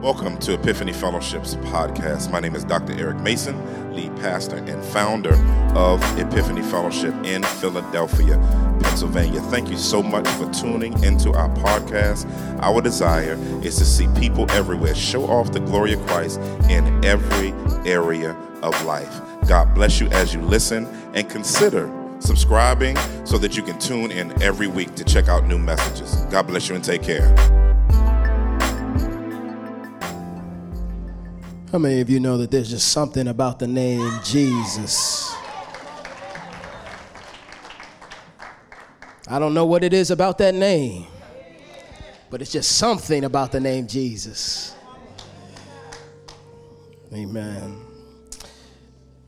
[0.00, 2.30] Welcome to Epiphany Fellowship's podcast.
[2.30, 2.98] My name is Dr.
[2.98, 5.34] Eric Mason, lead pastor and founder
[5.76, 8.38] of Epiphany Fellowship in Philadelphia,
[8.80, 9.42] Pennsylvania.
[9.42, 12.26] Thank you so much for tuning into our podcast.
[12.62, 16.40] Our desire is to see people everywhere show off the glory of Christ
[16.70, 17.52] in every
[17.84, 19.20] area of life.
[19.46, 24.42] God bless you as you listen and consider subscribing so that you can tune in
[24.42, 26.24] every week to check out new messages.
[26.30, 27.59] God bless you and take care.
[31.72, 35.32] How many of you know that there's just something about the name Jesus?
[39.28, 41.06] I don't know what it is about that name,
[42.28, 44.74] but it's just something about the name Jesus.
[47.14, 47.80] Amen.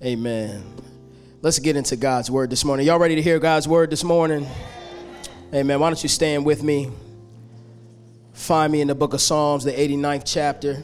[0.02, 0.64] Amen.
[1.42, 2.86] Let's get into God's word this morning.
[2.86, 4.48] Y'all ready to hear God's word this morning?
[5.54, 5.78] Amen.
[5.78, 6.90] Why don't you stand with me?
[8.32, 10.82] Find me in the book of Psalms, the 89th chapter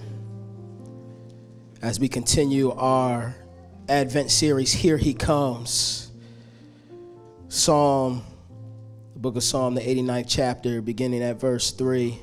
[1.80, 3.34] as we continue our
[3.88, 6.10] Advent series, Here He Comes.
[7.48, 8.24] Psalm,
[9.14, 12.18] the book of Psalm, the 89th chapter, beginning at verse 3.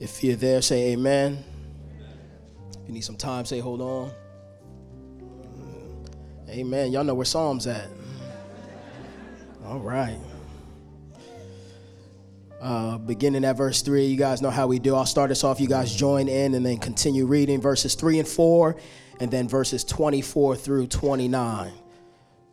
[0.00, 1.42] If you're there, say amen.
[2.70, 4.10] If you need some time, say hold on.
[6.48, 6.92] Amen.
[6.92, 7.88] Y'all know where Psalm's at.
[9.64, 10.18] All right.
[12.60, 14.96] Uh, beginning at verse 3, you guys know how we do.
[14.96, 15.60] I'll start us off.
[15.60, 18.76] You guys join in and then continue reading verses 3 and 4,
[19.20, 21.72] and then verses 24 through 29.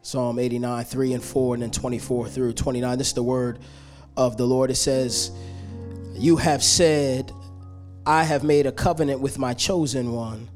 [0.03, 2.97] Psalm 89, 3 and 4, and then 24 through 29.
[2.99, 3.59] This is the word
[4.15, 4.69] of the Lord.
[4.69, 5.31] It says,
[6.13, 7.31] You have said,
[8.05, 10.49] I have made a covenant with my chosen one.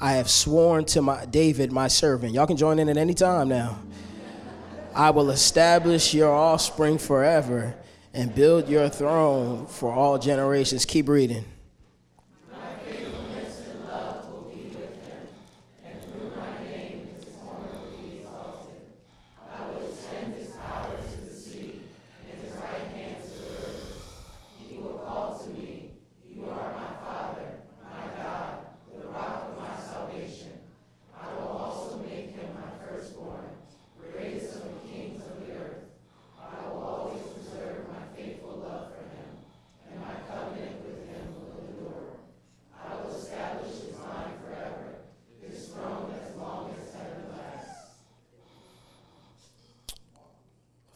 [0.00, 2.34] I have sworn to my David, my servant.
[2.34, 3.78] Y'all can join in at any time now.
[4.92, 7.76] I will establish your offspring forever
[8.14, 10.84] and build your throne for all generations.
[10.84, 11.44] Keep reading.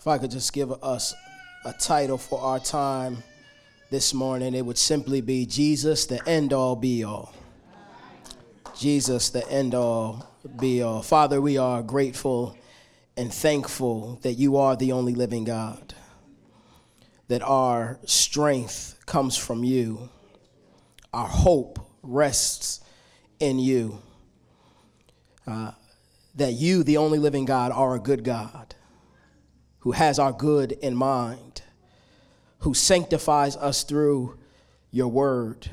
[0.02, 1.14] If I could just give us
[1.64, 3.22] a title for our time
[3.88, 7.32] this morning, it would simply be Jesus, the end all be all.
[8.76, 11.02] Jesus, the end all be all.
[11.02, 12.56] Father, we are grateful
[13.16, 15.94] and thankful that you are the only living God,
[17.28, 20.10] that our strength comes from you,
[21.14, 22.80] our hope rests
[23.38, 24.02] in you,
[25.46, 25.70] uh,
[26.34, 28.74] that you, the only living God, are a good God
[29.82, 31.60] who has our good in mind,
[32.60, 34.38] who sanctifies us through
[34.92, 35.68] your word.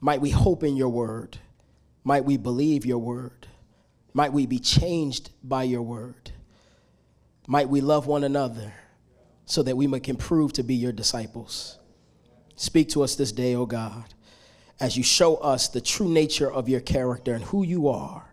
[0.00, 1.36] Might we hope in your word?
[2.02, 3.46] Might we believe your word?
[4.14, 6.30] Might we be changed by your word?
[7.46, 8.72] Might we love one another
[9.44, 11.78] so that we can prove to be your disciples?
[12.56, 14.14] Speak to us this day, O oh God,
[14.80, 18.32] as you show us the true nature of your character and who you are.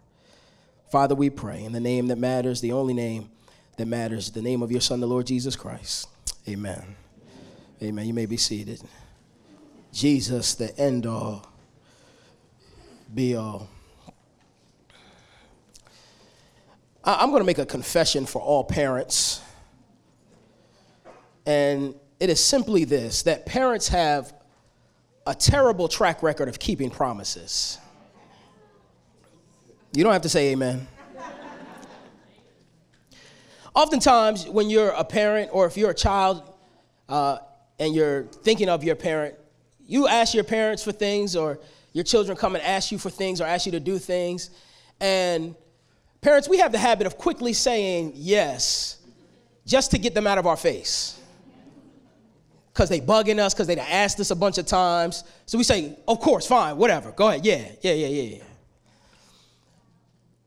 [0.89, 3.31] Father, we pray in the name that matters, the only name
[3.77, 4.31] that matters.
[4.31, 6.07] The name of your Son, the Lord Jesus Christ.
[6.47, 6.95] Amen.
[7.81, 8.05] Amen.
[8.05, 8.81] You may be seated.
[9.91, 11.45] Jesus, the end all,
[13.13, 13.67] be all.
[17.03, 19.41] I'm going to make a confession for all parents.
[21.45, 24.33] And it is simply this that parents have
[25.25, 27.79] a terrible track record of keeping promises.
[29.93, 30.87] You don't have to say amen.
[33.73, 36.43] Oftentimes, when you're a parent or if you're a child
[37.07, 37.37] uh,
[37.79, 39.35] and you're thinking of your parent,
[39.85, 41.59] you ask your parents for things, or
[41.93, 44.49] your children come and ask you for things or ask you to do things.
[44.99, 45.55] And
[46.22, 48.97] parents, we have the habit of quickly saying yes
[49.66, 51.19] just to get them out of our face.
[52.73, 55.23] Because they bugging us, because they asked us a bunch of times.
[55.46, 58.43] So we say, of course, fine, whatever, go ahead, yeah, yeah, yeah, yeah.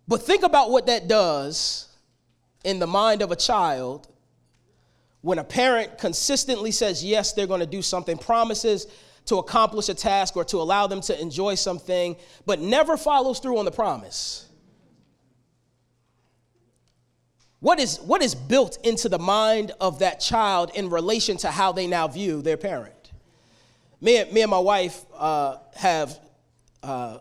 [0.09, 1.89] But think about what that does
[2.65, 4.09] in the mind of a child
[5.21, 8.87] when a parent consistently says yes, they're going to do something, promises
[9.27, 13.59] to accomplish a task or to allow them to enjoy something, but never follows through
[13.59, 14.49] on the promise.
[17.61, 21.73] What is, what is built into the mind of that child in relation to how
[21.73, 22.95] they now view their parent?
[24.05, 26.21] me, and, me and my wife uh, have,
[26.83, 27.19] uh,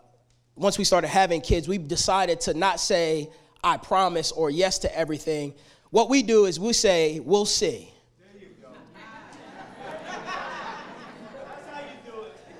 [0.54, 3.30] once we started having kids, we decided to not say,
[3.64, 5.54] I promise or yes to everything.
[5.90, 7.90] What we do is we say, we'll see.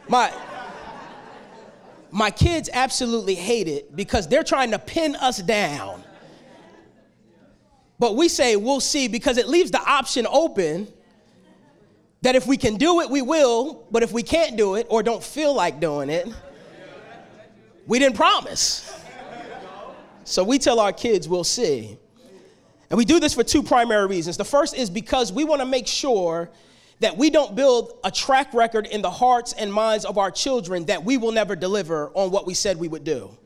[0.08, 0.32] My,
[2.10, 6.02] my kids absolutely hate it because they're trying to pin us down.
[7.98, 10.88] But we say we'll see because it leaves the option open
[12.22, 15.02] that if we can do it, we will, but if we can't do it or
[15.02, 16.28] don't feel like doing it,
[17.86, 19.03] we didn't promise.
[20.24, 21.98] So we tell our kids we'll see.
[22.90, 24.36] And we do this for two primary reasons.
[24.36, 26.50] The first is because we want to make sure
[27.00, 30.84] that we don't build a track record in the hearts and minds of our children
[30.86, 33.36] that we will never deliver on what we said we would do.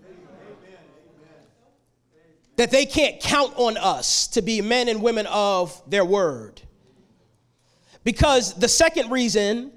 [2.56, 6.60] That they can't count on us to be men and women of their word.
[8.04, 9.72] Because the second reason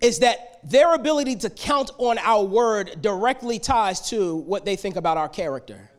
[0.00, 4.96] is that their ability to count on our word directly ties to what they think
[4.96, 5.90] about our character.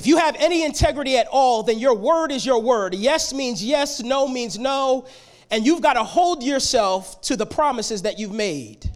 [0.00, 2.94] If you have any integrity at all, then your word is your word.
[2.94, 5.06] Yes means yes, no means no,
[5.50, 8.90] and you've got to hold yourself to the promises that you've made.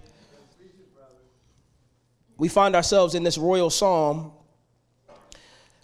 [2.38, 4.32] We find ourselves in this royal psalm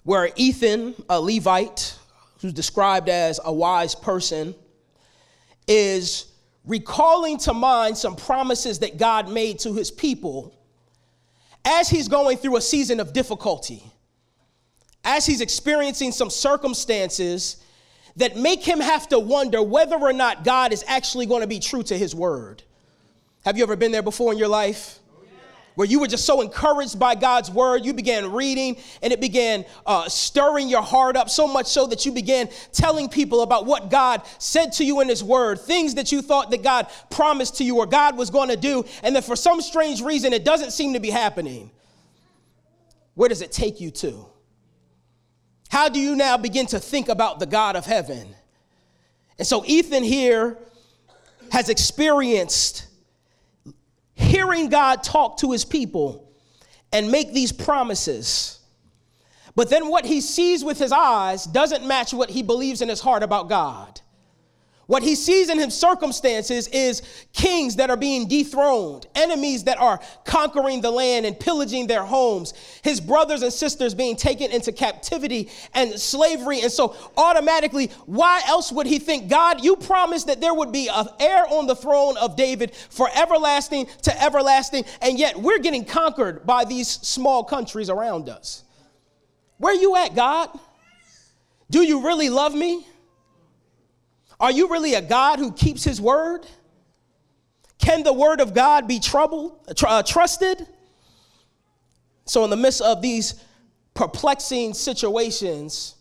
[0.04, 1.98] where Ethan, a Levite,
[2.40, 4.54] who's described as a wise person,
[5.68, 6.32] is
[6.64, 10.58] recalling to mind some promises that God made to his people
[11.66, 13.84] as he's going through a season of difficulty
[15.04, 17.56] as he's experiencing some circumstances
[18.16, 21.60] that make him have to wonder whether or not God is actually going to be
[21.60, 22.62] true to his word.
[23.44, 24.98] Have you ever been there before in your life?
[25.76, 29.64] Where you were just so encouraged by God's word, you began reading and it began
[29.86, 33.88] uh, stirring your heart up so much so that you began telling people about what
[33.88, 37.64] God said to you in His word, things that you thought that God promised to
[37.64, 40.72] you or God was going to do, and then for some strange reason it doesn't
[40.72, 41.70] seem to be happening.
[43.14, 44.26] Where does it take you to?
[45.70, 48.34] How do you now begin to think about the God of heaven?
[49.38, 50.58] And so Ethan here
[51.52, 52.86] has experienced
[54.14, 56.28] hearing God talk to his people
[56.92, 58.58] and make these promises.
[59.54, 63.00] But then what he sees with his eyes doesn't match what he believes in his
[63.00, 64.00] heart about God.
[64.90, 67.02] What he sees in his circumstances is
[67.32, 72.54] kings that are being dethroned, enemies that are conquering the land and pillaging their homes,
[72.82, 76.62] his brothers and sisters being taken into captivity and slavery.
[76.62, 80.88] And so, automatically, why else would he think, God, you promised that there would be
[80.88, 85.84] an heir on the throne of David for everlasting to everlasting, and yet we're getting
[85.84, 88.64] conquered by these small countries around us.
[89.58, 90.50] Where you at, God?
[91.70, 92.88] Do you really love me?
[94.40, 96.46] Are you really a God who keeps his word?
[97.78, 100.66] Can the word of God be troubled, uh, trusted?
[102.24, 103.34] So, in the midst of these
[103.94, 105.94] perplexing situations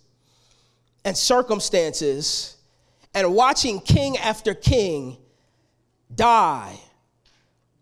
[1.04, 2.56] and circumstances,
[3.14, 5.18] and watching king after king
[6.14, 6.80] die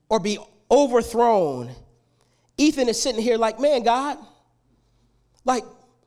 [0.09, 0.39] or be
[0.71, 1.69] overthrown,
[2.57, 4.17] Ethan is sitting here like, man, God,
[5.45, 5.63] like,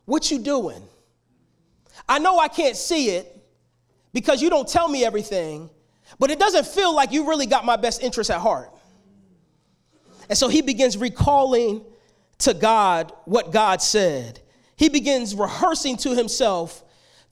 [0.06, 0.82] what you doing?
[2.08, 3.39] I know I can't see it,
[4.12, 5.70] because you don't tell me everything,
[6.18, 8.70] but it doesn't feel like you really got my best interest at heart.
[10.28, 11.84] And so he begins recalling
[12.38, 14.40] to God what God said.
[14.76, 16.82] He begins rehearsing to himself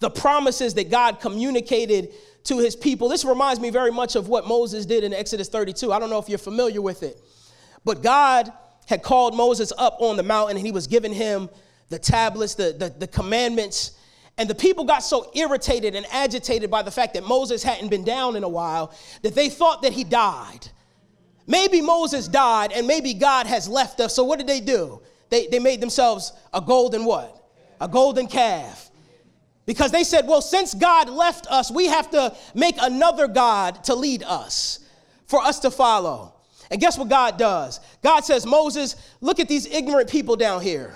[0.01, 2.13] the promises that God communicated
[2.45, 3.09] to his people.
[3.09, 5.93] This reminds me very much of what Moses did in Exodus 32.
[5.93, 7.21] I don't know if you're familiar with it,
[7.85, 8.53] but God
[8.87, 11.49] had called Moses up on the mountain and he was giving him
[11.89, 13.98] the tablets, the, the, the commandments
[14.39, 18.05] and the people got so irritated and agitated by the fact that Moses hadn't been
[18.05, 20.69] down in a while that they thought that he died.
[21.49, 24.15] Maybe Moses died and maybe God has left us.
[24.15, 25.03] So what did they do?
[25.29, 27.43] They, they made themselves a golden what?
[27.81, 28.91] A golden calf.
[29.67, 33.95] Because they said, well, since God left us, we have to make another God to
[33.95, 34.79] lead us,
[35.27, 36.33] for us to follow.
[36.71, 37.81] And guess what God does?
[38.03, 40.95] God says, Moses, look at these ignorant people down here.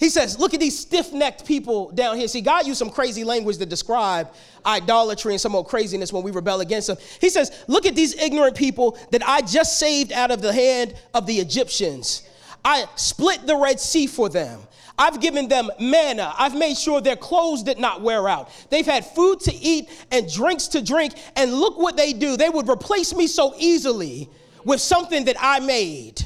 [0.00, 2.26] He says, Look at these stiff necked people down here.
[2.26, 4.32] See, God used some crazy language to describe
[4.64, 6.96] idolatry and some old craziness when we rebel against Him.
[7.20, 10.94] He says, Look at these ignorant people that I just saved out of the hand
[11.12, 12.26] of the Egyptians.
[12.64, 14.60] I split the Red Sea for them.
[14.98, 16.34] I've given them manna.
[16.38, 18.50] I've made sure their clothes did not wear out.
[18.70, 21.14] They've had food to eat and drinks to drink.
[21.36, 22.36] And look what they do.
[22.38, 24.30] They would replace me so easily
[24.64, 26.22] with something that I made.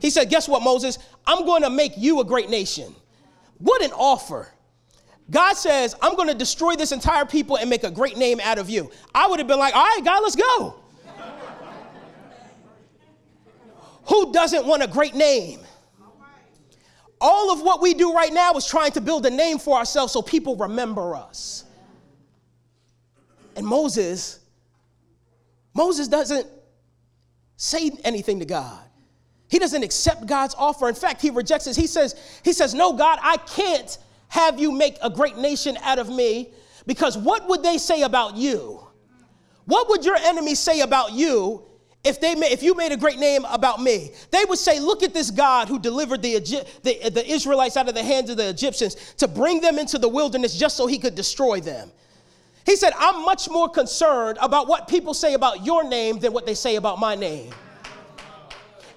[0.00, 0.98] He said, Guess what, Moses?
[1.26, 2.94] I'm going to make you a great nation.
[3.58, 4.52] What an offer.
[5.30, 8.58] God says, I'm going to destroy this entire people and make a great name out
[8.58, 8.90] of you.
[9.14, 10.80] I would have been like, all right, God, let's go.
[14.08, 15.60] Who doesn't want a great name?
[17.20, 20.12] All of what we do right now is trying to build a name for ourselves
[20.12, 21.64] so people remember us.
[23.56, 24.38] And Moses,
[25.74, 26.46] Moses doesn't
[27.56, 28.85] say anything to God.
[29.48, 30.88] He doesn't accept God's offer.
[30.88, 31.76] In fact, he rejects it.
[31.76, 33.96] He says, he says, No, God, I can't
[34.28, 36.50] have you make a great nation out of me
[36.86, 38.80] because what would they say about you?
[39.66, 41.62] What would your enemies say about you
[42.04, 44.12] if they if you made a great name about me?
[44.30, 46.38] They would say, "Look at this God who delivered the,
[46.82, 50.08] the, the Israelites out of the hands of the Egyptians to bring them into the
[50.08, 51.90] wilderness just so he could destroy them."
[52.64, 56.46] He said, "I'm much more concerned about what people say about your name than what
[56.46, 57.52] they say about my name."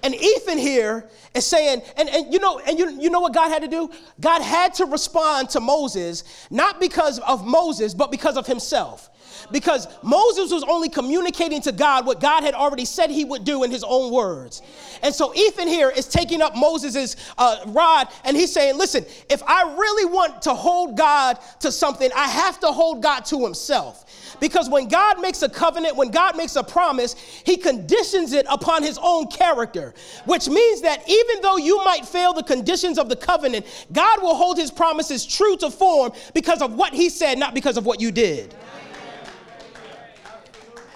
[0.02, 3.50] And Ethan here is saying, and, and you know, and you, you know what God
[3.50, 3.90] had to do?
[4.20, 9.08] God had to respond to Moses, not because of Moses, but because of himself.
[9.52, 13.64] Because Moses was only communicating to God what God had already said he would do
[13.64, 14.62] in his own words.
[15.02, 19.42] And so Ethan here is taking up Moses' uh, rod and he's saying, Listen, if
[19.46, 24.04] I really want to hold God to something, I have to hold God to himself.
[24.40, 28.82] Because when God makes a covenant, when God makes a promise, he conditions it upon
[28.82, 29.94] his own character,
[30.24, 34.34] which means that even though you might fail the conditions of the covenant, God will
[34.34, 38.00] hold his promises true to form because of what he said, not because of what
[38.00, 38.54] you did.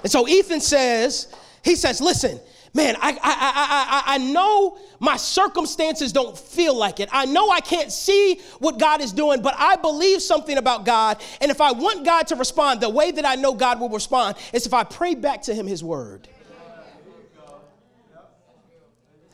[0.02, 1.28] And so Ethan says,
[1.62, 2.40] he says, listen,
[2.74, 7.08] man, I, I, I, I, I know my circumstances don't feel like it.
[7.12, 11.22] I know I can't see what God is doing, but I believe something about God.
[11.40, 14.36] And if I want God to respond, the way that I know God will respond
[14.52, 16.28] is if I pray back to Him His word.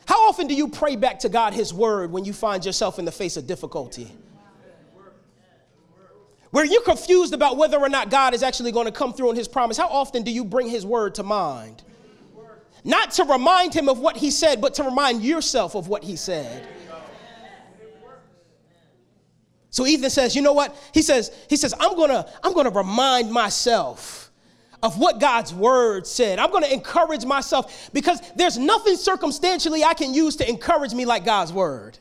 [0.05, 3.05] How often do you pray back to God His word when you find yourself in
[3.05, 4.11] the face of difficulty?
[6.51, 9.35] Where you're confused about whether or not God is actually going to come through on
[9.35, 11.81] His promise, how often do you bring His word to mind?
[12.83, 16.15] Not to remind him of what he said, but to remind yourself of what he
[16.15, 16.67] said.
[19.69, 20.75] So Ethan says, you know what?
[20.93, 24.29] He says, he says, I'm gonna, I'm gonna remind myself
[24.83, 26.39] of what God's word said.
[26.39, 31.23] I'm gonna encourage myself because there's nothing circumstantially I can use to encourage me like
[31.23, 31.97] God's word.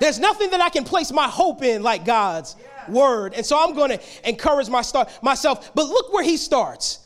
[0.00, 2.56] There's nothing that I can place my hope in like God's
[2.88, 3.34] word.
[3.34, 5.72] And so I'm gonna encourage my start, myself.
[5.74, 7.05] But look where he starts.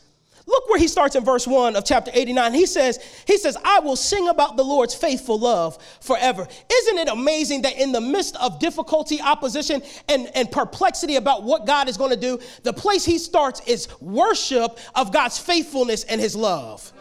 [0.50, 2.54] Look where he starts in verse 1 of chapter 89.
[2.54, 6.49] He says, he says, I will sing about the Lord's faithful love forever.
[6.73, 11.69] Isn't it amazing that in the midst of difficulty, opposition, and, and perplexity about what
[11.69, 16.21] God is going to do, the place he starts is worship of God's faithfulness and
[16.21, 16.92] his love.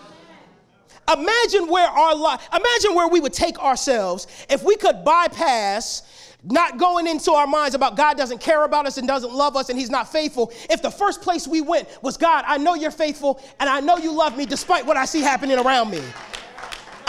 [1.12, 6.04] Imagine where our life, imagine where we would take ourselves if we could bypass
[6.44, 9.70] not going into our minds about God doesn't care about us and doesn't love us
[9.70, 10.52] and He's not faithful.
[10.70, 13.98] If the first place we went was God, I know you're faithful and I know
[13.98, 16.02] you love me despite what I see happening around me.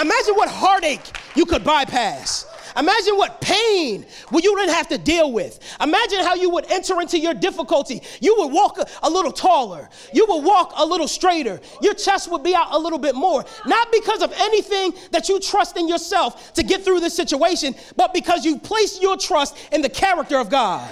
[0.00, 2.46] Imagine what heartache you could bypass.
[2.76, 5.58] Imagine what pain you didn't have to deal with.
[5.80, 8.02] Imagine how you would enter into your difficulty.
[8.20, 9.88] You would walk a, little taller.
[10.12, 11.60] You would walk a little straighter.
[11.82, 13.44] Your chest would be out a little bit more.
[13.66, 18.14] Not because of anything that you trust in yourself to get through this situation, but
[18.14, 20.90] because you place your trust in the character of God.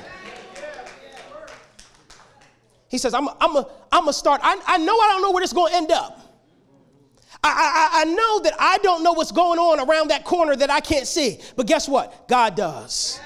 [2.88, 4.40] He says, I'm, I'm a, I'm a start.
[4.42, 6.17] I, I know I don't know where this is going to end up.
[7.44, 10.70] I, I, I, know that I don't know what's going on around that corner that
[10.70, 11.38] I can't see.
[11.56, 12.28] But guess what?
[12.28, 13.20] God does.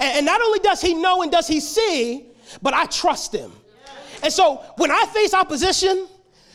[0.00, 2.26] And, and not only does He know and does He see,
[2.60, 3.52] but I trust Him.
[4.22, 6.08] And so when I face opposition,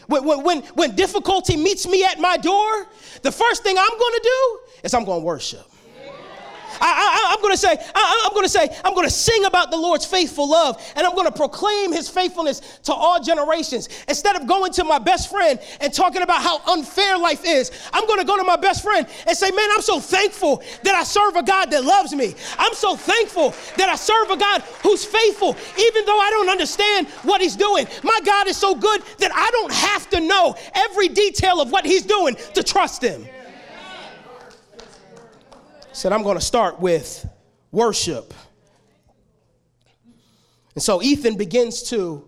[0.08, 2.88] when, when, when difficulty meets me at my door,
[3.22, 5.70] the first thing I'm going to do is I'm going to worship.
[6.80, 9.72] I, am going to say, I, I'm going to say, I'm going to sing about
[9.72, 13.90] the Lord's faithful love, and I'm going to proclaim His faithfulness to all generations.
[14.08, 18.06] Instead of going to my best friend and talking about how unfair life is, I'm
[18.08, 21.04] going to go to my best friend and say, Man, I'm so thankful that I
[21.04, 22.36] serve a God that loves me.
[22.58, 27.08] I'm so thankful that I serve a God who's faithful, even though I don't understand
[27.24, 27.88] what He's doing.
[28.04, 31.86] My God is so good that I don't have to know every detail of what
[31.86, 33.28] He's doing to trust Him
[35.98, 37.28] said, I'm going to start with
[37.72, 38.34] worship.
[40.76, 42.28] And so Ethan begins to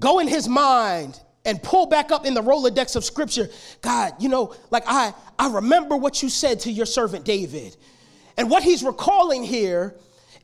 [0.00, 3.48] go in his mind and pull back up in the Rolodex of scripture.
[3.80, 7.76] God, you know, like I, I remember what you said to your servant David.
[8.36, 9.94] And what he's recalling here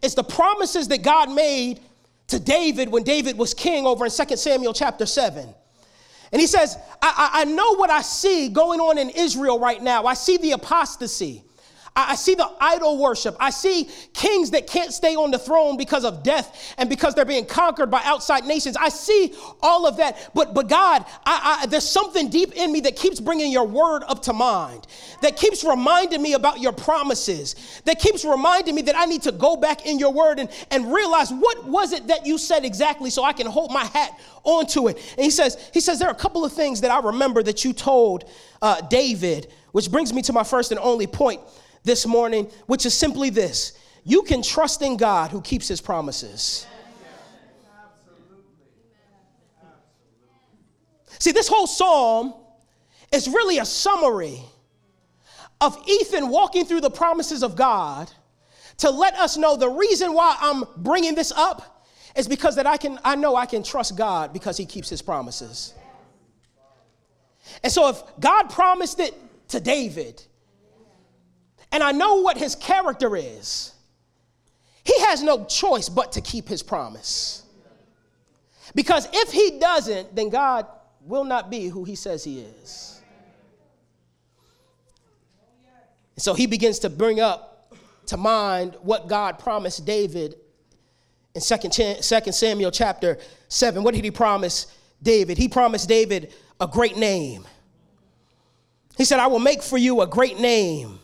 [0.03, 1.81] is the promises that God made
[2.29, 5.53] to David when David was king over in 2 Samuel chapter 7.
[6.31, 9.83] And he says, I, I, I know what I see going on in Israel right
[9.83, 10.07] now.
[10.07, 11.43] I see the apostasy.
[11.95, 13.37] I see the idol worship.
[13.39, 17.27] I see kings that can't stay on the throne because of death and because they're
[17.27, 18.79] being conquered by outside nations.
[18.79, 20.31] I see all of that.
[20.35, 24.05] But, but God, I, I, there's something deep in me that keeps bringing your word
[24.09, 24.87] up to mind,
[25.21, 29.33] that keeps reminding me about your promises, that keeps reminding me that I need to
[29.33, 33.11] go back in your word and, and realize what was it that you said exactly
[33.11, 34.97] so I can hold my hat onto it.
[35.17, 37.67] And he says, he says, there are a couple of things that I remember that
[37.67, 38.25] you told
[38.63, 41.41] uh, David, which brings me to my first and only point
[41.85, 46.67] this morning, which is simply this you can trust in God who keeps his promises.
[51.19, 52.35] See, this whole psalm
[53.12, 54.41] is really a summary
[55.61, 58.11] of Ethan walking through the promises of God
[58.79, 61.85] to let us know the reason why I'm bringing this up
[62.17, 65.01] is because that I can I know I can trust God because he keeps his
[65.01, 65.75] promises.
[67.62, 69.15] And so if God promised it
[69.49, 70.23] to David,
[71.73, 73.73] and I know what his character is,
[74.85, 77.45] he has no choice but to keep his promise.
[78.75, 80.67] Because if he doesn't, then God
[81.05, 83.00] will not be who he says he is.
[86.19, 87.75] So he begins to bring up
[88.07, 90.37] to mind what God promised David
[91.35, 93.83] in 2 Samuel chapter 7.
[93.83, 94.67] What did he promise
[95.02, 95.38] David?
[95.38, 97.47] He promised David a great name.
[98.99, 101.00] He said, I will make for you a great name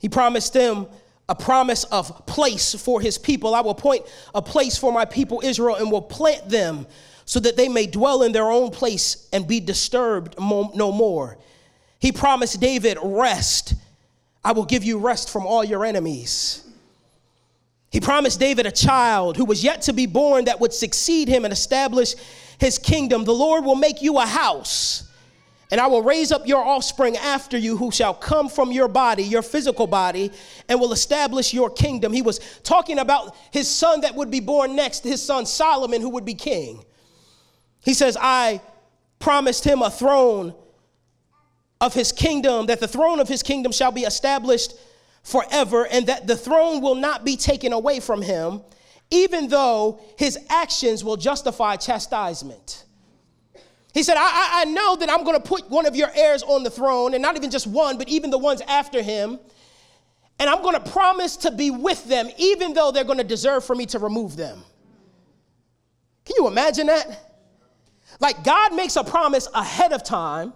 [0.00, 0.86] he promised them
[1.28, 3.54] a promise of place for his people.
[3.54, 4.04] I will point
[4.34, 6.86] a place for my people Israel and will plant them
[7.24, 11.38] so that they may dwell in their own place and be disturbed no more.
[12.00, 13.74] He promised David rest.
[14.42, 16.64] I will give you rest from all your enemies.
[17.90, 21.44] He promised David a child who was yet to be born that would succeed him
[21.44, 22.14] and establish
[22.58, 23.24] his kingdom.
[23.24, 25.09] The Lord will make you a house
[25.70, 29.22] and I will raise up your offspring after you who shall come from your body,
[29.22, 30.32] your physical body,
[30.68, 32.12] and will establish your kingdom.
[32.12, 36.10] He was talking about his son that would be born next, his son Solomon, who
[36.10, 36.84] would be king.
[37.84, 38.60] He says, I
[39.20, 40.54] promised him a throne
[41.80, 44.74] of his kingdom, that the throne of his kingdom shall be established
[45.22, 48.62] forever, and that the throne will not be taken away from him,
[49.10, 52.84] even though his actions will justify chastisement.
[53.92, 56.62] He said, I, I, know that I'm going to put one of your heirs on
[56.62, 59.38] the throne, and not even just one, but even the ones after him.
[60.38, 63.64] And I'm going to promise to be with them, even though they're going to deserve
[63.64, 64.62] for me to remove them.
[66.24, 67.36] Can you imagine that?
[68.20, 70.52] Like, God makes a promise ahead of time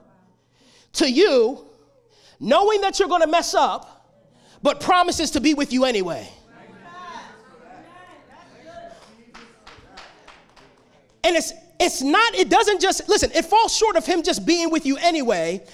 [0.95, 1.67] to you,
[2.39, 4.17] knowing that you're going to mess up,
[4.63, 6.29] but promises to be with you anyway.
[11.25, 14.71] And it's it's not, it doesn't just, listen, it falls short of him just being
[14.71, 15.65] with you anyway.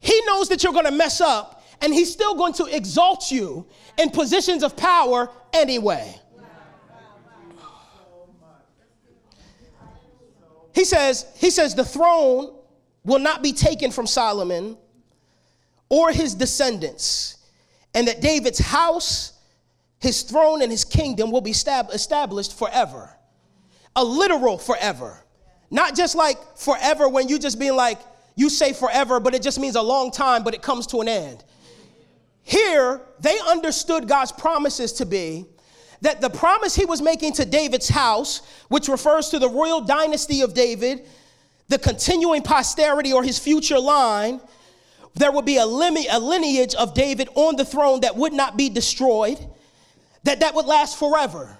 [0.00, 3.66] He knows that you're going to mess up, and he's still going to exalt you
[3.98, 6.20] in positions of power anyway.
[10.74, 12.54] He says, he says the throne
[13.04, 14.76] will not be taken from Solomon
[15.88, 17.38] or his descendants,
[17.94, 19.32] and that David's house,
[19.98, 23.15] his throne, and his kingdom will be established forever
[23.96, 25.18] a literal forever.
[25.70, 27.98] Not just like forever when you just being like,
[28.36, 31.08] you say forever, but it just means a long time, but it comes to an
[31.08, 31.42] end.
[32.42, 35.46] Here, they understood God's promises to be
[36.02, 40.42] that the promise he was making to David's house, which refers to the royal dynasty
[40.42, 41.08] of David,
[41.68, 44.40] the continuing posterity or his future line,
[45.14, 48.68] there would be a, a lineage of David on the throne that would not be
[48.68, 49.38] destroyed,
[50.24, 51.56] that that would last forever.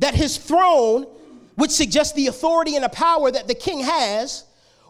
[0.00, 1.06] That his throne
[1.58, 4.44] which suggests the authority and the power that the king has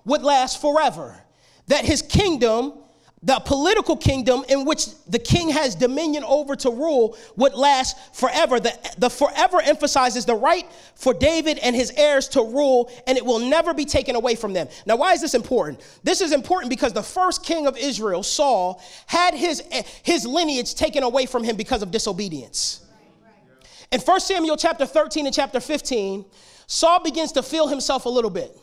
[0.05, 1.19] would last forever.
[1.69, 2.75] That his kingdom,
[3.23, 8.61] the political kingdom in which the king has dominion over to rule, would last forever.
[8.61, 13.25] The, the forever emphasizes the right for David and his heirs to rule, and it
[13.25, 14.69] will never be taken away from them.
[14.85, 15.83] Now, why is this important?
[16.03, 19.63] This is important because the first king of Israel, Saul, had his,
[20.03, 22.85] his lineage taken away from him because of disobedience.
[23.91, 26.27] In 1 Samuel chapter 13 and chapter 15,
[26.69, 28.57] Saul begins to feel himself a little bit.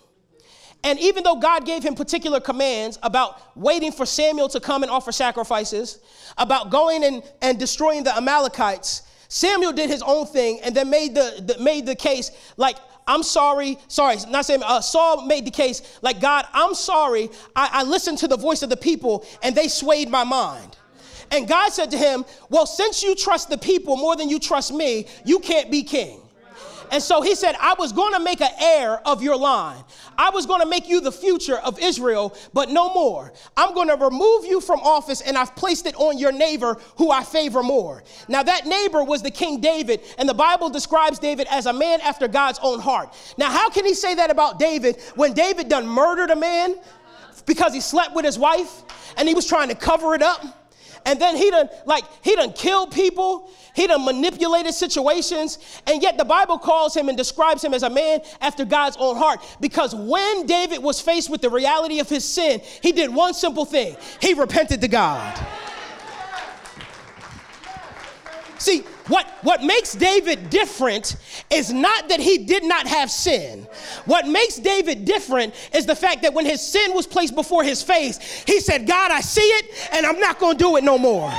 [0.84, 4.92] And even though God gave him particular commands about waiting for Samuel to come and
[4.92, 6.00] offer sacrifices,
[6.38, 11.16] about going and, and destroying the Amalekites, Samuel did his own thing and then made
[11.16, 15.52] the, the made the case like, I'm sorry, sorry, not Samuel, uh, Saul made the
[15.52, 19.56] case like, God, I'm sorry, I, I listened to the voice of the people and
[19.56, 20.78] they swayed my mind.
[21.32, 24.72] And God said to him, Well, since you trust the people more than you trust
[24.72, 26.22] me, you can't be king.
[26.92, 29.84] And so he said, I was going to make an heir of your line.
[30.18, 33.34] I was going to make you the future of Israel, but no more.
[33.58, 37.12] I'm going to remove you from office and I've placed it on your neighbor who
[37.12, 38.04] I favor more.
[38.28, 42.02] Now, that neighbor was the King David, and the Bible describes David as a man
[42.02, 43.14] after God's own heart.
[43.38, 46.76] Now, how can he say that about David when David done murdered a man
[47.46, 48.84] because he slept with his wife
[49.18, 50.65] and he was trying to cover it up?
[51.06, 53.50] And then he done, like, he done killed people.
[53.76, 55.60] He done manipulated situations.
[55.86, 59.16] And yet the Bible calls him and describes him as a man after God's own
[59.16, 59.40] heart.
[59.60, 63.66] Because when David was faced with the reality of his sin, he did one simple
[63.66, 63.96] thing.
[64.22, 65.46] He repented to God.
[68.66, 71.18] See, what, what makes David different
[71.52, 73.68] is not that he did not have sin.
[74.06, 77.84] What makes David different is the fact that when his sin was placed before his
[77.84, 80.98] face, he said, God, I see it and I'm not going to do it no
[80.98, 81.32] more.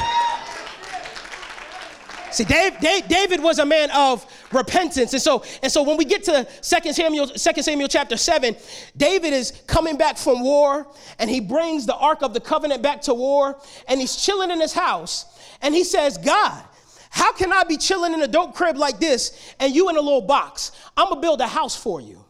[2.30, 5.12] See, Dave, Dave, David was a man of repentance.
[5.12, 8.54] And so, and so when we get to 2 Samuel, 2 Samuel chapter 7,
[8.96, 10.86] David is coming back from war
[11.18, 13.58] and he brings the Ark of the Covenant back to war
[13.88, 15.26] and he's chilling in his house
[15.60, 16.62] and he says, God,
[17.16, 20.00] how can I be chilling in a dope crib like this and you in a
[20.02, 20.72] little box?
[20.98, 22.22] I'm gonna build a house for you.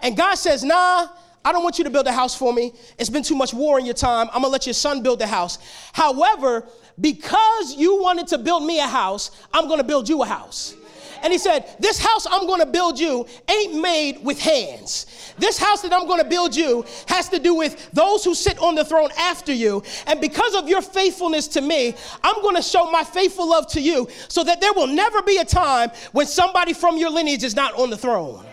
[0.00, 1.08] And God says, Nah,
[1.44, 2.72] I don't want you to build a house for me.
[3.00, 4.28] It's been too much war in your time.
[4.28, 5.58] I'm gonna let your son build the house.
[5.92, 6.68] However,
[7.00, 10.76] because you wanted to build me a house, I'm gonna build you a house.
[11.22, 15.06] And he said, This house I'm gonna build you ain't made with hands.
[15.38, 18.74] This house that I'm gonna build you has to do with those who sit on
[18.74, 19.82] the throne after you.
[20.06, 24.08] And because of your faithfulness to me, I'm gonna show my faithful love to you
[24.28, 27.74] so that there will never be a time when somebody from your lineage is not
[27.74, 28.44] on the throne.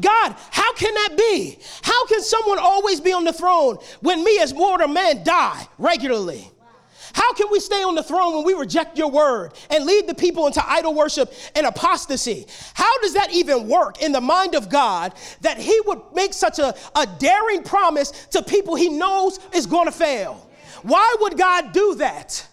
[0.00, 1.58] God, how can that be?
[1.82, 6.50] How can someone always be on the throne when me as mortal man die regularly?
[7.16, 10.14] How can we stay on the throne when we reject your word and lead the
[10.14, 12.46] people into idol worship and apostasy?
[12.74, 16.58] How does that even work in the mind of God that he would make such
[16.58, 20.46] a, a daring promise to people he knows is going to fail?
[20.82, 22.46] Why would God do that?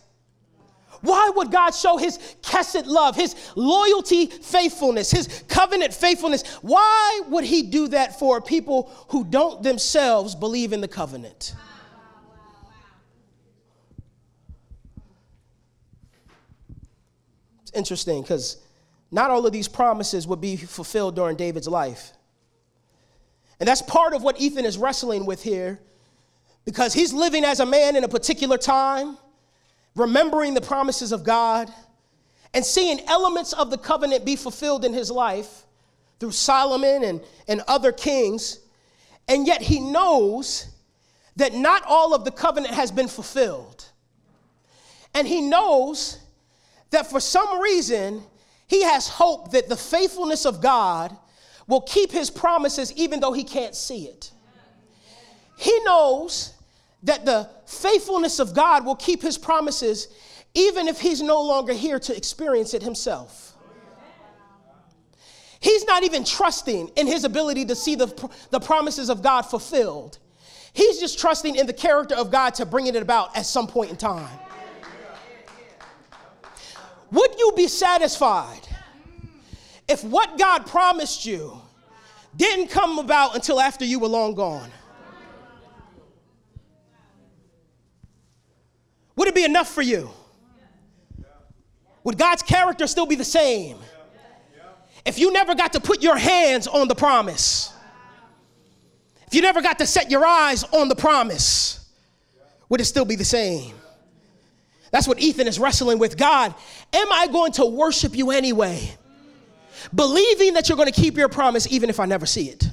[1.02, 6.47] Why would God show his kesed love, his loyalty, faithfulness, his covenant faithfulness?
[6.62, 11.54] Why would he do that for people who don't themselves believe in the covenant?
[17.75, 18.57] Interesting because
[19.12, 22.13] not all of these promises would be fulfilled during David's life.
[23.59, 25.79] And that's part of what Ethan is wrestling with here
[26.65, 29.17] because he's living as a man in a particular time,
[29.95, 31.71] remembering the promises of God,
[32.53, 35.63] and seeing elements of the covenant be fulfilled in his life
[36.19, 38.59] through Solomon and, and other kings.
[39.27, 40.67] And yet he knows
[41.36, 43.86] that not all of the covenant has been fulfilled.
[45.13, 46.19] And he knows
[46.93, 48.23] that for some reason,
[48.67, 51.15] he has hope that the faithfulness of God
[51.67, 54.32] will keep his promises even though he can't see it.
[55.58, 56.53] He knows
[57.03, 60.08] that the faithfulness of God will keep his promises
[60.53, 63.53] even if he's no longer here to experience it himself.
[65.60, 70.19] He's not even trusting in his ability to see the, the promises of God fulfilled.
[70.73, 73.91] He's just trusting in the character of God to bring it about at some point
[73.91, 74.27] in time.
[77.13, 78.67] Would you be satisfied
[79.88, 81.62] if what God promised you
[82.36, 84.71] didn't come about until after you were long gone?
[89.15, 90.10] Would it be enough for you?
[92.04, 93.78] Would God's character still be the same?
[95.06, 97.71] If you never got to put your hands on the promise,
[99.28, 101.88] if you never got to set your eyes on the promise,
[102.69, 103.76] would it still be the same?
[104.93, 106.17] That's what Ethan is wrestling with.
[106.17, 106.53] God,
[106.93, 108.93] am I going to worship you anyway?
[109.93, 112.63] Believing that you're going to keep your promise even if I never see it.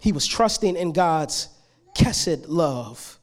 [0.00, 1.48] He was trusting in God's
[1.94, 3.20] kesed love,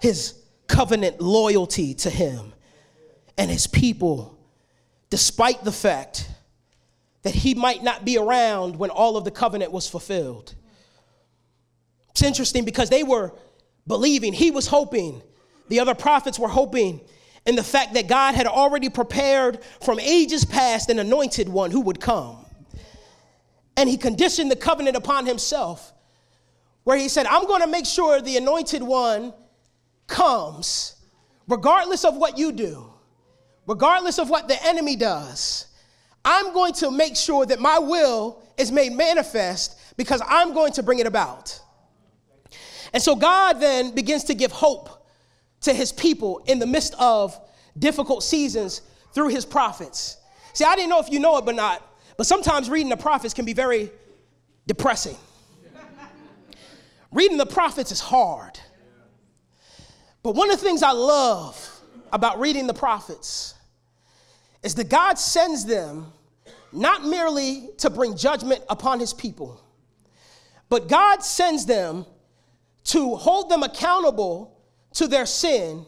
[0.00, 0.34] his
[0.66, 2.52] covenant loyalty to him
[3.38, 4.36] and his people,
[5.10, 6.28] despite the fact
[7.22, 10.56] that he might not be around when all of the covenant was fulfilled.
[12.10, 13.32] It's interesting because they were
[13.86, 14.32] believing.
[14.32, 15.22] He was hoping.
[15.68, 17.00] The other prophets were hoping
[17.46, 21.80] in the fact that God had already prepared from ages past an anointed one who
[21.82, 22.44] would come.
[23.76, 25.92] And he conditioned the covenant upon himself,
[26.84, 29.32] where he said, I'm going to make sure the anointed one
[30.06, 30.96] comes,
[31.48, 32.92] regardless of what you do,
[33.66, 35.66] regardless of what the enemy does.
[36.24, 40.82] I'm going to make sure that my will is made manifest because I'm going to
[40.82, 41.58] bring it about.
[42.92, 45.06] And so God then begins to give hope
[45.62, 47.38] to his people in the midst of
[47.78, 50.18] difficult seasons through his prophets.
[50.52, 53.32] See, I didn't know if you know it but not, but sometimes reading the prophets
[53.32, 53.90] can be very
[54.66, 55.16] depressing.
[57.10, 58.58] reading the prophets is hard.
[60.22, 61.80] But one of the things I love
[62.12, 63.54] about reading the prophets
[64.62, 66.12] is that God sends them
[66.72, 69.60] not merely to bring judgment upon his people,
[70.68, 72.06] but God sends them
[72.84, 74.60] to hold them accountable
[74.94, 75.86] to their sin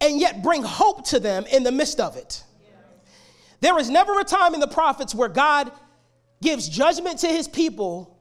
[0.00, 2.42] and yet bring hope to them in the midst of it.
[3.60, 5.72] There is never a time in the prophets where God
[6.40, 8.18] gives judgment to his people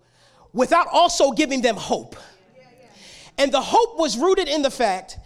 [0.53, 2.15] without also giving them hope.
[3.37, 5.19] And the hope was rooted in the fact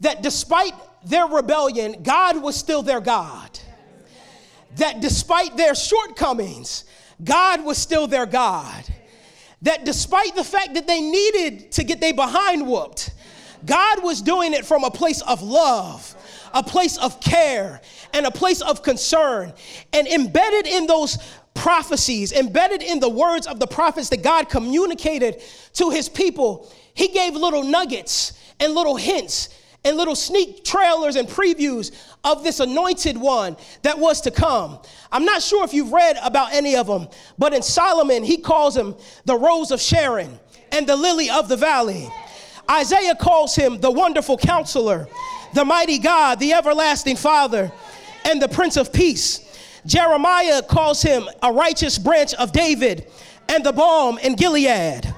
[0.00, 0.72] that despite
[1.04, 3.58] their rebellion, God was still their God.
[4.76, 6.84] That despite their shortcomings,
[7.22, 8.84] God was still their God.
[9.62, 13.10] That despite the fact that they needed to get their behind whooped,
[13.64, 16.14] God was doing it from a place of love,
[16.54, 17.80] a place of care,
[18.14, 19.52] and a place of concern.
[19.92, 21.18] And embedded in those
[21.54, 25.42] prophecies, embedded in the words of the prophets that God communicated
[25.74, 29.50] to his people, he gave little nuggets and little hints
[29.84, 31.90] and little sneak trailers and previews
[32.22, 34.78] of this anointed one that was to come.
[35.10, 38.76] I'm not sure if you've read about any of them, but in Solomon, he calls
[38.76, 40.38] him the rose of Sharon
[40.70, 42.08] and the lily of the valley.
[42.70, 45.08] Isaiah calls him the wonderful counselor,
[45.54, 47.72] the mighty God, the everlasting Father,
[48.24, 49.46] and the Prince of Peace.
[49.86, 53.10] Jeremiah calls him a righteous branch of David
[53.48, 55.12] and the balm in Gilead.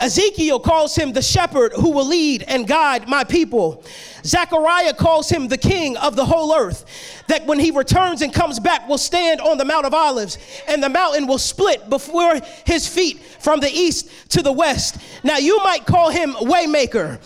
[0.00, 3.84] Ezekiel calls him the shepherd who will lead and guide my people.
[4.24, 6.84] Zechariah calls him the king of the whole earth,
[7.28, 10.82] that when he returns and comes back, will stand on the Mount of Olives, and
[10.82, 14.98] the mountain will split before his feet from the east to the west.
[15.22, 17.20] Now, you might call him Waymaker,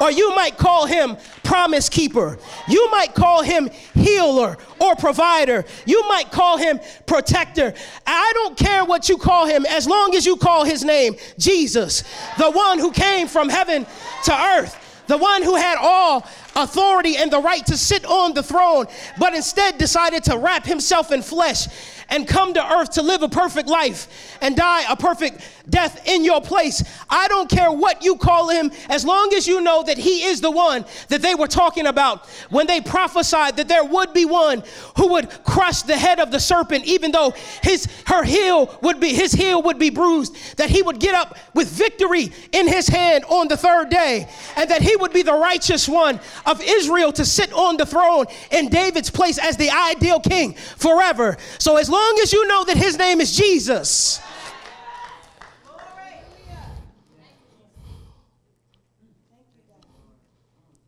[0.00, 2.38] or you might call him promise keeper.
[2.68, 5.64] You might call him healer or provider.
[5.86, 7.74] You might call him protector.
[8.06, 12.02] I don't care what you call him as long as you call his name Jesus,
[12.38, 13.86] the one who came from heaven
[14.24, 16.26] to earth the one who had all
[16.56, 18.86] authority and the right to sit on the throne,
[19.18, 21.68] but instead decided to wrap himself in flesh
[22.08, 26.24] and come to earth to live a perfect life and die a perfect death in
[26.24, 26.82] your place.
[27.08, 30.40] I don't care what you call him, as long as you know that he is
[30.40, 34.62] the one that they were talking about when they prophesied that there would be one
[34.96, 39.08] who would crush the head of the serpent, even though his her heel would be
[39.08, 43.24] his heel would be bruised, that he would get up with victory in his hand
[43.28, 47.24] on the third day, and that he would be the righteous one of Israel to
[47.24, 51.36] sit on the throne in David's place as the ideal king forever.
[51.58, 54.20] So as long as you know that his name is Jesus,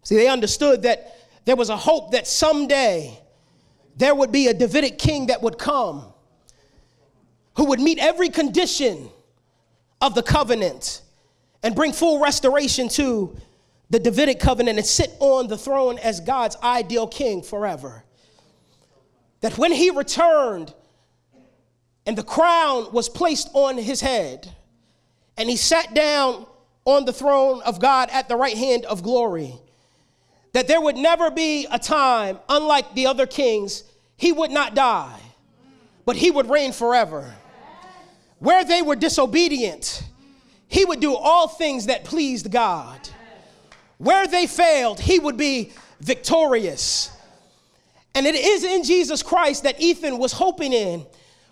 [0.07, 3.19] See, they understood that there was a hope that someday
[3.97, 6.05] there would be a Davidic king that would come
[7.57, 9.09] who would meet every condition
[10.01, 11.03] of the covenant
[11.65, 13.37] and bring full restoration to
[13.91, 18.05] the Davidic covenant and sit on the throne as God's ideal king forever.
[19.41, 20.73] That when he returned
[22.07, 24.53] and the crown was placed on his head
[25.37, 26.47] and he sat down
[26.85, 29.55] on the throne of God at the right hand of glory,
[30.53, 33.85] that there would never be a time, unlike the other kings,
[34.17, 35.21] he would not die,
[36.07, 37.35] but he would reign forever.
[38.39, 40.03] Where they were disobedient,
[40.69, 43.09] he would do all things that pleased God.
[43.99, 47.11] Where they failed, he would be victorious.
[48.15, 51.05] And it is in Jesus Christ that Ethan was hoping in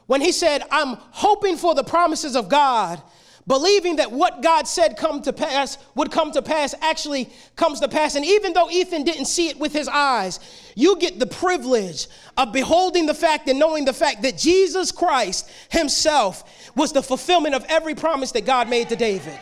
[0.07, 3.03] when he said, I'm hoping for the promises of God
[3.47, 7.89] believing that what God said come to pass would come to pass actually comes to
[7.89, 8.15] pass.
[8.15, 10.41] And even though Ethan didn't see it with his eyes,
[10.75, 15.51] you get the privilege of beholding the fact and knowing the fact that Jesus Christ
[15.71, 19.39] himself was the fulfillment of every promise that God made to David.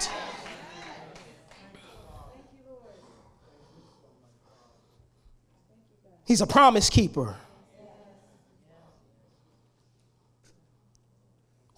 [6.25, 7.37] He's a promise keeper.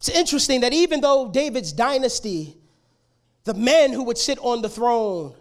[0.06, 2.58] It's interesting that even though David's dynasty,
[3.44, 5.32] the men who would sit on the throne,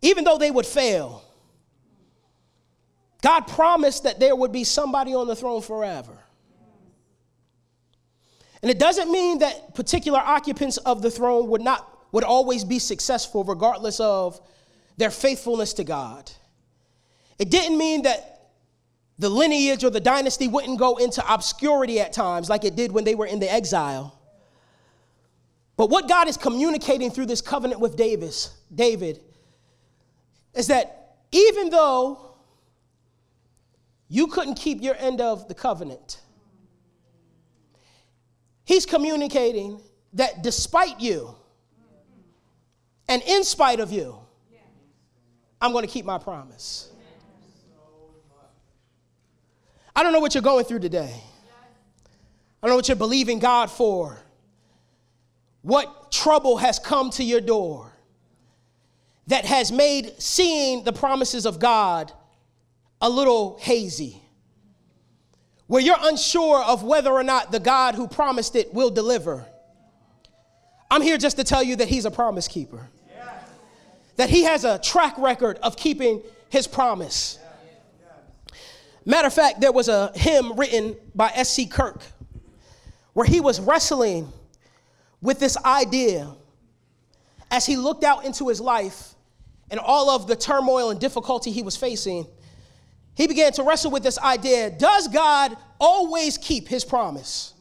[0.00, 1.22] even though they would fail,
[3.20, 6.18] God promised that there would be somebody on the throne forever.
[8.62, 12.78] And it doesn't mean that particular occupants of the throne would not would always be
[12.78, 14.40] successful regardless of
[14.96, 16.30] their faithfulness to God.
[17.38, 18.41] It didn't mean that
[19.22, 23.04] the lineage or the dynasty wouldn't go into obscurity at times like it did when
[23.04, 24.18] they were in the exile.
[25.76, 29.20] But what God is communicating through this covenant with Davis, David
[30.54, 32.32] is that even though
[34.08, 36.20] you couldn't keep your end of the covenant.
[38.64, 39.80] He's communicating
[40.12, 41.34] that despite you
[43.08, 44.18] and in spite of you,
[45.62, 46.90] I'm going to keep my promise.
[49.94, 51.12] I don't know what you're going through today.
[52.62, 54.18] I don't know what you're believing God for.
[55.62, 57.92] What trouble has come to your door
[59.26, 62.12] that has made seeing the promises of God
[63.00, 64.20] a little hazy?
[65.66, 69.46] Where you're unsure of whether or not the God who promised it will deliver.
[70.90, 72.88] I'm here just to tell you that He's a promise keeper,
[74.16, 77.38] that He has a track record of keeping His promise.
[79.04, 81.66] Matter of fact, there was a hymn written by S.C.
[81.66, 82.02] Kirk
[83.14, 84.32] where he was wrestling
[85.20, 86.34] with this idea
[87.50, 89.14] as he looked out into his life
[89.70, 92.26] and all of the turmoil and difficulty he was facing.
[93.14, 97.54] He began to wrestle with this idea Does God always keep his promise?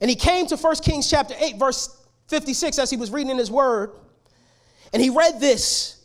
[0.00, 3.50] And he came to 1 Kings chapter 8, verse 56, as he was reading his
[3.50, 3.92] word.
[4.92, 6.01] And he read this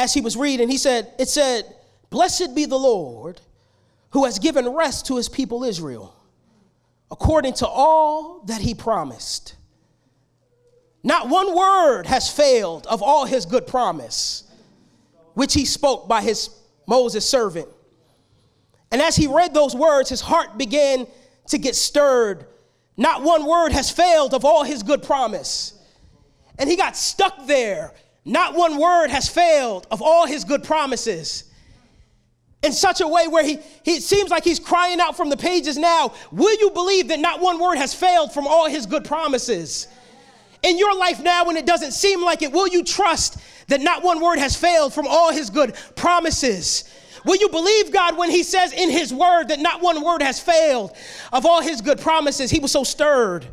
[0.00, 1.64] as he was reading, he said, It said,
[2.08, 3.42] Blessed be the Lord
[4.12, 6.16] who has given rest to his people Israel,
[7.10, 9.56] according to all that he promised.
[11.02, 14.44] Not one word has failed of all his good promise,
[15.34, 16.48] which he spoke by his
[16.86, 17.68] Moses servant.
[18.90, 21.06] And as he read those words, his heart began
[21.48, 22.46] to get stirred.
[22.96, 25.74] Not one word has failed of all his good promise.
[26.58, 27.92] And he got stuck there
[28.24, 31.44] not one word has failed of all his good promises.
[32.62, 35.78] In such a way where he, he seems like he's crying out from the pages
[35.78, 39.88] now, will you believe that not one word has failed from all his good promises?
[40.62, 44.02] In your life now, when it doesn't seem like it, will you trust that not
[44.02, 46.84] one word has failed from all his good promises?
[47.24, 50.40] Will you believe God when He says in His word that not one word has
[50.40, 50.92] failed
[51.32, 52.50] of all His good promises?
[52.50, 53.46] He was so stirred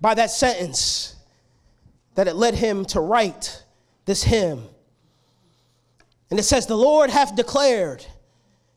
[0.00, 1.13] by that sentence
[2.14, 3.64] that it led him to write
[4.04, 4.64] this hymn.
[6.30, 8.04] And it says, The Lord hath declared,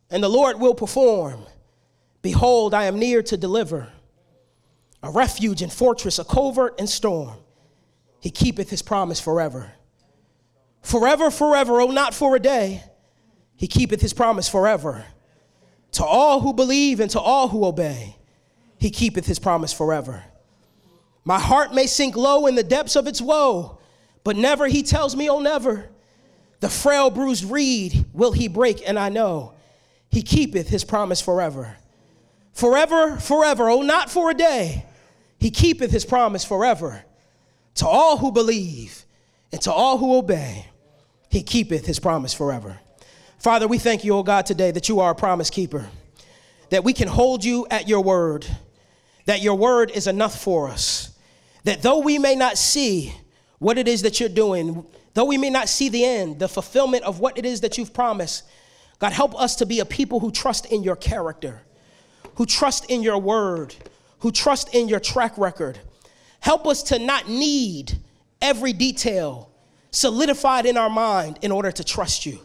[0.10, 1.45] and the Lord will perform.
[2.21, 3.89] Behold, I am near to deliver
[5.04, 7.38] a refuge and fortress, a covert and storm.
[8.19, 9.71] He keepeth his promise forever.
[10.82, 12.84] Forever, forever, oh, not for a day.
[13.56, 15.06] He keepeth his promise forever.
[15.93, 18.15] To all who believe and to all who obey,
[18.78, 20.23] he keepeth his promise forever.
[21.28, 23.80] My heart may sink low in the depths of its woe,
[24.24, 25.90] but never, he tells me, oh, never.
[26.62, 29.54] The frail, bruised reed will he break, and I know
[30.10, 31.76] he keepeth his promise forever.
[32.54, 34.86] Forever, forever, oh, not for a day,
[35.38, 37.04] he keepeth his promise forever.
[37.76, 39.04] To all who believe
[39.52, 40.68] and to all who obey,
[41.30, 42.80] he keepeth his promise forever.
[43.38, 45.90] Father, we thank you, oh God, today that you are a promise keeper,
[46.70, 48.48] that we can hold you at your word,
[49.26, 51.16] that your word is enough for us
[51.68, 53.14] that though we may not see
[53.60, 57.04] what it is that you're doing, though we may not see the end, the fulfillment
[57.04, 58.46] of what it is that you've promised,
[59.00, 61.64] God, help us to be a people who trust in your character,
[62.36, 63.76] who trust in your word,
[64.20, 65.78] who trust in your track record.
[66.40, 67.98] Help us to not need
[68.42, 69.52] every detail
[69.92, 72.40] solidified in our mind in order to trust you,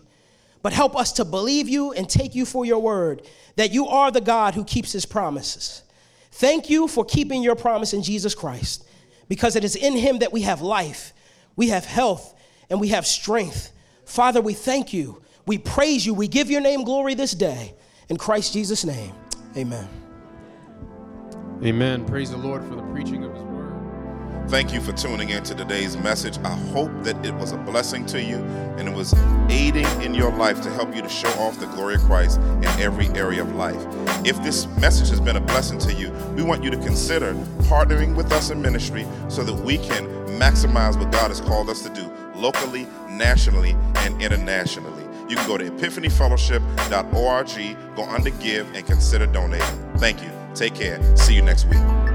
[0.62, 3.22] but help us to believe you and take you for your word
[3.54, 5.84] that you are the God who keeps his promises.
[6.32, 8.88] Thank you for keeping your promise in Jesus Christ
[9.32, 11.14] because it is in him that we have life,
[11.56, 13.72] we have health, and we have strength.
[14.04, 15.22] Father, we thank you.
[15.46, 16.12] We praise you.
[16.12, 17.72] We give your name glory this day.
[18.10, 19.14] In Christ Jesus' name,
[19.56, 19.88] amen.
[21.64, 22.04] Amen.
[22.04, 23.51] Praise the Lord for the preaching of his word.
[24.48, 26.36] Thank you for tuning in to today's message.
[26.38, 28.36] I hope that it was a blessing to you
[28.76, 29.14] and it was
[29.48, 32.66] aiding in your life to help you to show off the glory of Christ in
[32.80, 33.82] every area of life.
[34.26, 38.14] If this message has been a blessing to you, we want you to consider partnering
[38.14, 40.06] with us in ministry so that we can
[40.38, 45.04] maximize what God has called us to do locally, nationally, and internationally.
[45.28, 49.66] You can go to epiphanyfellowship.org, go under give, and consider donating.
[49.96, 50.30] Thank you.
[50.54, 51.00] Take care.
[51.16, 52.11] See you next week.